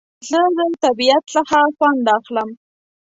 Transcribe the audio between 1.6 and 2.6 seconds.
خوند اخلم